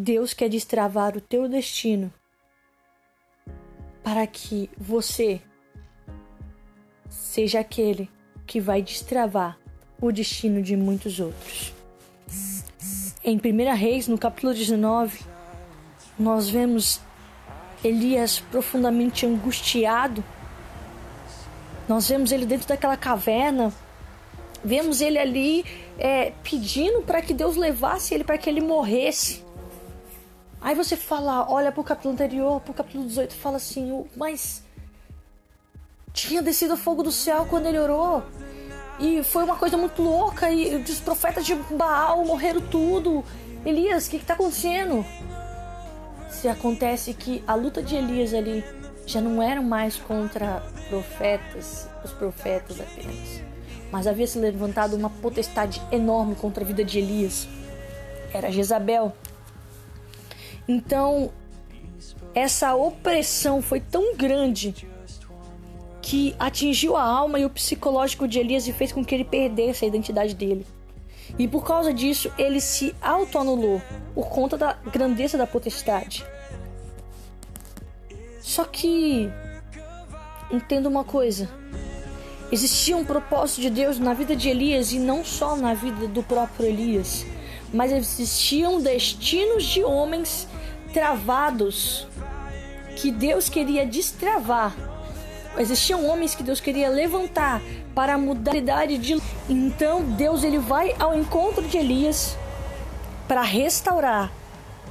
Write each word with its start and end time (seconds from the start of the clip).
Deus 0.00 0.32
quer 0.32 0.48
destravar 0.48 1.16
o 1.16 1.20
teu 1.20 1.48
destino 1.48 2.12
para 4.00 4.24
que 4.28 4.70
você 4.78 5.40
seja 7.10 7.58
aquele 7.58 8.08
que 8.46 8.60
vai 8.60 8.80
destravar 8.80 9.58
o 10.00 10.12
destino 10.12 10.62
de 10.62 10.76
muitos 10.76 11.18
outros. 11.18 11.74
Em 13.24 13.36
1 13.36 13.74
Reis, 13.74 14.06
no 14.06 14.16
capítulo 14.16 14.54
19, 14.54 15.18
nós 16.16 16.48
vemos 16.48 17.00
Elias 17.82 18.38
profundamente 18.38 19.26
angustiado. 19.26 20.22
Nós 21.88 22.08
vemos 22.08 22.30
ele 22.30 22.46
dentro 22.46 22.68
daquela 22.68 22.96
caverna, 22.96 23.74
vemos 24.64 25.00
ele 25.00 25.18
ali 25.18 25.64
é, 25.98 26.32
pedindo 26.44 27.02
para 27.02 27.20
que 27.20 27.34
Deus 27.34 27.56
levasse 27.56 28.14
ele 28.14 28.22
para 28.22 28.38
que 28.38 28.48
ele 28.48 28.60
morresse. 28.60 29.47
Aí 30.60 30.74
você 30.74 30.96
fala, 30.96 31.48
olha 31.50 31.70
pro 31.70 31.84
capítulo 31.84 32.14
anterior, 32.14 32.60
pro 32.60 32.74
capítulo 32.74 33.04
18, 33.04 33.34
fala 33.34 33.56
assim, 33.56 34.04
mas 34.16 34.62
tinha 36.12 36.42
descido 36.42 36.76
fogo 36.76 37.02
do 37.02 37.12
céu 37.12 37.46
quando 37.48 37.66
ele 37.66 37.78
orou. 37.78 38.24
E 38.98 39.22
foi 39.22 39.44
uma 39.44 39.56
coisa 39.56 39.76
muito 39.76 40.02
louca. 40.02 40.50
E 40.50 40.76
os 40.76 41.00
profetas 41.00 41.46
de 41.46 41.54
Baal 41.54 42.24
morreram 42.24 42.60
tudo. 42.60 43.24
Elias, 43.64 44.06
o 44.06 44.10
que, 44.10 44.16
está 44.16 44.34
acontecendo? 44.34 45.04
Se 46.28 46.48
acontece 46.48 47.14
que 47.14 47.42
a 47.46 47.54
luta 47.54 47.82
de 47.82 47.94
Elias 47.94 48.34
ali 48.34 48.64
já 49.06 49.20
não 49.20 49.42
era 49.42 49.62
mais 49.62 49.96
contra 49.96 50.62
profetas, 50.88 51.88
os 52.04 52.12
profetas 52.12 52.80
apenas. 52.80 53.42
Mas 53.90 54.06
havia 54.06 54.26
se 54.26 54.38
levantado 54.38 54.94
uma 54.94 55.08
potestade 55.08 55.80
enorme 55.90 56.34
contra 56.34 56.64
a 56.64 56.66
vida 56.66 56.84
de 56.84 56.98
Elias. 56.98 57.48
Era 58.34 58.50
Jezabel. 58.50 59.12
Então, 60.68 61.32
essa 62.34 62.74
opressão 62.74 63.62
foi 63.62 63.80
tão 63.80 64.14
grande 64.14 64.86
que 66.02 66.34
atingiu 66.38 66.96
a 66.96 67.02
alma 67.02 67.38
e 67.38 67.44
o 67.44 67.50
psicológico 67.50 68.28
de 68.28 68.38
Elias 68.38 68.68
e 68.68 68.72
fez 68.72 68.92
com 68.92 69.04
que 69.04 69.14
ele 69.14 69.24
perdesse 69.24 69.84
a 69.84 69.88
identidade 69.88 70.34
dele. 70.34 70.66
E 71.38 71.48
por 71.48 71.64
causa 71.64 71.92
disso, 71.92 72.30
ele 72.38 72.60
se 72.60 72.94
autoanulou 73.00 73.82
por 74.14 74.28
conta 74.28 74.56
da 74.56 74.72
grandeza 74.72 75.36
da 75.36 75.46
potestade. 75.46 76.24
Só 78.40 78.64
que 78.64 79.30
entenda 80.50 80.88
uma 80.88 81.04
coisa: 81.04 81.48
existia 82.50 82.96
um 82.96 83.04
propósito 83.04 83.60
de 83.60 83.70
Deus 83.70 83.98
na 83.98 84.14
vida 84.14 84.34
de 84.34 84.48
Elias 84.48 84.92
e 84.92 84.98
não 84.98 85.24
só 85.24 85.56
na 85.56 85.74
vida 85.74 86.08
do 86.08 86.22
próprio 86.22 86.66
Elias, 86.66 87.26
mas 87.72 87.92
existiam 87.92 88.80
destinos 88.80 89.64
de 89.64 89.84
homens 89.84 90.48
travados 90.92 92.06
que 92.96 93.10
Deus 93.10 93.48
queria 93.48 93.86
destravar. 93.86 94.74
Existiam 95.56 96.06
homens 96.06 96.34
que 96.34 96.42
Deus 96.42 96.60
queria 96.60 96.88
levantar 96.88 97.60
para 97.94 98.16
mudar 98.16 98.54
a 98.54 98.56
idade 98.56 98.98
de 98.98 99.20
então 99.48 100.02
Deus 100.02 100.44
ele 100.44 100.58
vai 100.58 100.94
ao 100.98 101.16
encontro 101.16 101.66
de 101.66 101.78
Elias 101.78 102.36
para 103.26 103.42
restaurar 103.42 104.30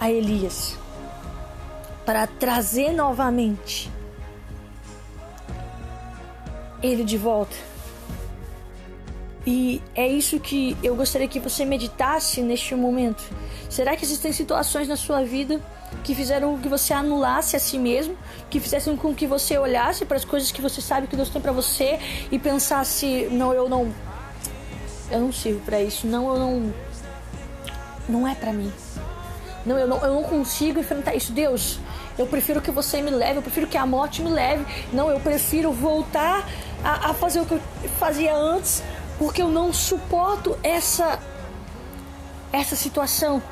a 0.00 0.10
Elias 0.10 0.76
para 2.04 2.26
trazer 2.26 2.92
novamente 2.92 3.90
ele 6.82 7.04
de 7.04 7.16
volta 7.16 7.56
e 9.46 9.82
é 9.94 10.06
isso 10.08 10.40
que 10.40 10.76
eu 10.82 10.96
gostaria 10.96 11.28
que 11.28 11.38
você 11.38 11.64
meditasse 11.64 12.40
neste 12.40 12.74
momento. 12.74 13.22
Será 13.68 13.96
que 13.96 14.04
existem 14.04 14.32
situações 14.32 14.88
na 14.88 14.96
sua 14.96 15.22
vida 15.22 15.60
que 16.02 16.14
fizeram 16.14 16.58
que 16.58 16.68
você 16.68 16.92
anulasse 16.92 17.54
a 17.54 17.58
si 17.58 17.78
mesmo, 17.78 18.16
que 18.48 18.58
fizessem 18.58 18.96
com 18.96 19.14
que 19.14 19.26
você 19.26 19.58
olhasse 19.58 20.04
para 20.04 20.16
as 20.16 20.24
coisas 20.24 20.50
que 20.50 20.62
você 20.62 20.80
sabe 20.80 21.06
que 21.06 21.16
Deus 21.16 21.28
tem 21.28 21.42
para 21.42 21.52
você 21.52 21.98
e 22.30 22.38
pensasse: 22.38 23.28
não, 23.30 23.52
eu 23.52 23.68
não, 23.68 23.92
eu 25.10 25.20
não 25.20 25.32
sirvo 25.32 25.60
para 25.60 25.80
isso, 25.80 26.06
não, 26.06 26.32
eu 26.32 26.38
não, 26.38 26.74
não 28.08 28.28
é 28.28 28.34
para 28.34 28.52
mim, 28.52 28.72
não 29.64 29.78
eu, 29.78 29.86
não, 29.86 29.98
eu 30.02 30.14
não 30.14 30.22
consigo 30.22 30.80
enfrentar 30.80 31.14
isso, 31.14 31.32
Deus. 31.32 31.78
Eu 32.16 32.26
prefiro 32.28 32.60
que 32.60 32.70
você 32.70 33.02
me 33.02 33.10
leve, 33.10 33.38
eu 33.38 33.42
prefiro 33.42 33.66
que 33.66 33.76
a 33.76 33.84
morte 33.84 34.22
me 34.22 34.30
leve. 34.30 34.64
Não, 34.92 35.10
eu 35.10 35.18
prefiro 35.18 35.72
voltar 35.72 36.48
a, 36.84 37.10
a 37.10 37.14
fazer 37.14 37.40
o 37.40 37.46
que 37.46 37.54
eu 37.54 37.60
fazia 37.98 38.34
antes, 38.36 38.84
porque 39.18 39.42
eu 39.42 39.48
não 39.48 39.72
suporto 39.72 40.58
essa 40.62 41.20
essa 42.52 42.76
situação. 42.76 43.42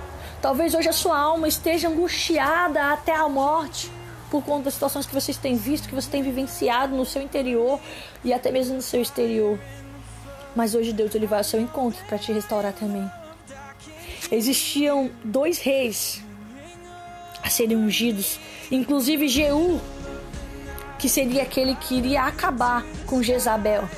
Talvez 0.41 0.75
hoje 0.75 0.89
a 0.89 0.93
sua 0.93 1.19
alma 1.19 1.49
esteja 1.49 1.89
angustiada 1.89 2.93
até 2.93 3.15
a 3.15 3.28
morte 3.28 3.91
por 4.31 4.43
conta 4.43 4.65
das 4.65 4.75
situações 4.75 5.06
que 5.06 5.15
vocês 5.15 5.37
têm 5.37 5.56
visto, 5.56 5.89
que 5.89 5.95
você 5.95 6.09
tem 6.09 6.22
vivenciado 6.22 6.97
no 6.97 7.05
seu 7.05 7.21
interior 7.21 7.78
e 8.25 8.33
até 8.33 8.51
mesmo 8.51 8.77
no 8.77 8.83
seu 8.83 9.03
exterior. 9.03 9.59
Mas 10.55 10.75
hoje 10.75 10.93
Deus 10.93 11.15
ele 11.15 11.27
vai 11.27 11.41
ao 11.41 11.45
seu 11.45 11.61
encontro 11.61 12.03
para 12.06 12.19
te 12.19 12.33
restaurar 12.33 12.72
também. 12.72 13.09
Existiam 14.31 15.11
dois 15.22 15.59
reis 15.59 16.22
a 17.43 17.51
serem 17.51 17.77
ungidos, 17.77 18.39
inclusive 18.71 19.28
Jeú, 19.28 19.81
que 20.99 21.09
seria 21.09 21.43
aquele 21.43 21.75
que 21.75 21.97
iria 21.97 22.22
acabar 22.22 22.84
com 23.06 23.22
Jezabel, 23.22 23.89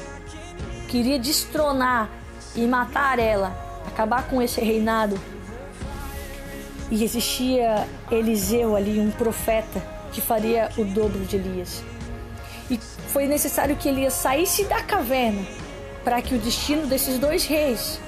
queria 0.94 1.19
destronar 1.19 2.09
e 2.55 2.60
matar 2.69 3.19
ela, 3.19 3.53
acabar 3.84 4.28
com 4.28 4.41
esse 4.41 4.60
reinado. 4.60 5.21
E 6.88 7.03
existia 7.03 7.88
Eliseu 8.12 8.77
ali, 8.77 9.00
um 9.00 9.10
profeta, 9.10 9.82
que 10.12 10.21
faria 10.21 10.71
o 10.78 10.84
dobro 10.84 11.19
de 11.25 11.34
Elias. 11.34 11.82
E 12.71 12.78
foi 13.09 13.27
necessário 13.27 13.75
que 13.75 13.88
Elias 13.88 14.12
saísse 14.12 14.66
da 14.66 14.84
caverna 14.84 15.44
para 16.05 16.22
que 16.22 16.37
o 16.37 16.38
destino 16.38 16.87
desses 16.87 17.19
dois 17.19 17.44
reis 17.44 17.99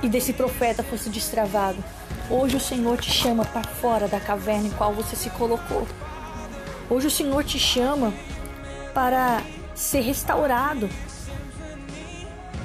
e 0.00 0.08
desse 0.08 0.32
profeta 0.32 0.84
fosse 0.84 1.10
destravado. 1.10 1.82
Hoje 2.30 2.54
o 2.54 2.60
Senhor 2.60 2.98
te 2.98 3.10
chama 3.10 3.44
para 3.44 3.64
fora 3.64 4.06
da 4.06 4.20
caverna 4.20 4.68
em 4.68 4.72
qual 4.78 4.92
você 4.92 5.16
se 5.16 5.28
colocou. 5.30 5.88
Hoje 6.88 7.08
o 7.08 7.10
Senhor 7.10 7.42
te 7.42 7.58
chama 7.58 8.14
para 8.94 9.42
ser 9.74 10.02
restaurado. 10.02 10.88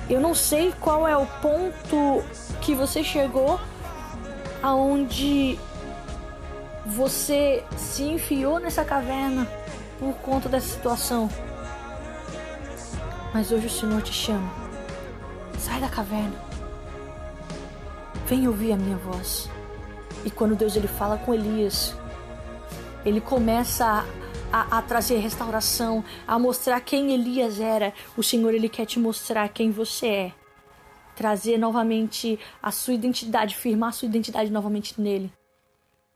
Eu 0.09 0.19
não 0.19 0.35
sei 0.35 0.73
qual 0.79 1.07
é 1.07 1.15
o 1.17 1.25
ponto 1.25 2.23
que 2.61 2.75
você 2.75 3.03
chegou 3.03 3.59
aonde 4.61 5.57
você 6.85 7.63
se 7.77 8.03
enfiou 8.03 8.59
nessa 8.59 8.83
caverna 8.83 9.47
por 9.99 10.13
conta 10.15 10.49
dessa 10.49 10.67
situação. 10.67 11.29
Mas 13.33 13.51
hoje 13.51 13.67
o 13.67 13.69
Senhor 13.69 14.01
te 14.01 14.13
chama. 14.13 14.51
Sai 15.57 15.79
da 15.79 15.87
caverna. 15.87 16.35
Vem 18.27 18.47
ouvir 18.47 18.73
a 18.73 18.77
minha 18.77 18.97
voz. 18.97 19.49
E 20.25 20.29
quando 20.29 20.55
Deus 20.55 20.75
ele 20.75 20.87
fala 20.87 21.17
com 21.17 21.33
Elias, 21.33 21.95
ele 23.05 23.19
começa 23.19 24.05
a, 24.53 24.77
a, 24.77 24.81
trazer 24.83 25.17
restauração, 25.17 26.05
a 26.27 26.37
mostrar 26.37 26.79
quem 26.79 27.11
Elias 27.11 27.59
era. 27.59 27.91
O 28.15 28.21
Senhor 28.21 28.53
ele 28.53 28.69
quer 28.69 28.85
te 28.85 28.99
mostrar 28.99 29.49
quem 29.49 29.71
você 29.71 30.07
é 30.07 30.31
trazer 31.15 31.57
novamente 31.57 32.39
a 32.61 32.71
sua 32.71 32.93
identidade, 32.93 33.55
firmar 33.55 33.89
a 33.89 33.91
sua 33.91 34.07
identidade 34.07 34.51
novamente 34.51 34.99
nele 34.99 35.31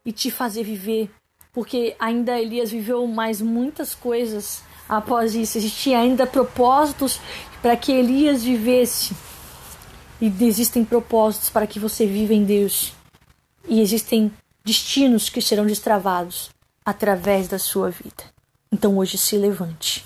e 0.03 0.11
te 0.11 0.31
fazer 0.31 0.63
viver, 0.63 1.11
porque 1.53 1.95
ainda 1.99 2.39
Elias 2.39 2.71
viveu 2.71 3.05
mais 3.05 3.41
muitas 3.41 3.93
coisas 3.93 4.63
após 4.87 5.35
isso. 5.35 5.57
Existia 5.57 5.99
ainda 5.99 6.25
propósitos 6.25 7.19
para 7.61 7.75
que 7.75 7.91
Elias 7.91 8.43
vivesse. 8.43 9.15
E 10.19 10.33
existem 10.41 10.83
propósitos 10.83 11.49
para 11.49 11.67
que 11.67 11.79
você 11.79 12.07
viva 12.07 12.33
em 12.33 12.43
Deus. 12.43 12.93
E 13.67 13.81
existem 13.81 14.31
destinos 14.63 15.29
que 15.29 15.41
serão 15.41 15.65
destravados 15.65 16.49
através 16.87 17.49
da 17.49 17.59
sua 17.59 17.91
vida. 17.91 18.23
Então 18.71 18.97
hoje 18.97 19.17
se 19.17 19.37
levante. 19.37 20.05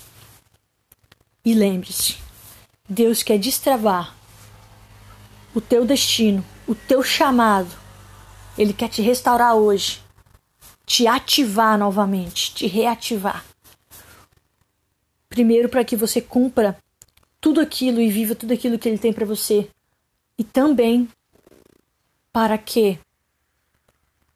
E 1.44 1.54
lembre-se, 1.54 2.16
Deus 2.88 3.22
quer 3.22 3.38
destravar 3.38 4.16
o 5.54 5.60
teu 5.60 5.84
destino, 5.84 6.44
o 6.66 6.74
teu 6.74 7.00
chamado. 7.00 7.70
Ele 8.58 8.72
quer 8.72 8.88
te 8.88 9.00
restaurar 9.00 9.54
hoje, 9.54 10.02
te 10.84 11.06
ativar 11.06 11.78
novamente, 11.78 12.52
te 12.52 12.66
reativar. 12.66 13.44
Primeiro, 15.28 15.68
para 15.68 15.84
que 15.84 15.94
você 15.94 16.20
cumpra 16.20 16.76
tudo 17.40 17.60
aquilo 17.60 18.00
e 18.00 18.10
viva 18.10 18.34
tudo 18.34 18.52
aquilo 18.54 18.76
que 18.76 18.88
ele 18.88 18.98
tem 18.98 19.12
para 19.12 19.24
você. 19.24 19.70
E 20.36 20.42
também 20.42 21.08
para 22.32 22.58
que 22.58 22.98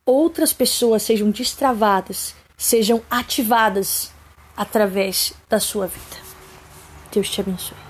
outras 0.07 0.53
pessoas 0.53 1.03
sejam 1.03 1.31
destravadas, 1.31 2.35
sejam 2.57 3.03
ativadas 3.11 4.13
através 4.57 5.35
da 5.49 5.59
sua 5.59 5.89
vida. 5.89 6.17
Deus 7.13 7.29
te 7.29 7.41
abençoe. 7.41 7.86